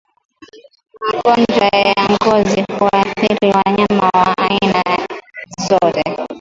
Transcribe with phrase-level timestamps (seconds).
[1.01, 4.81] Magonjwa ya ngozi huathiri wanyama wa aina
[5.57, 6.03] azote